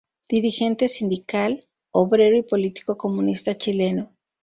[0.29, 4.11] Dirigente sindical, obrero y político comunista chileno.